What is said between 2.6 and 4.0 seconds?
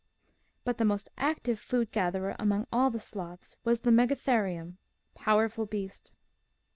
all the sloths was the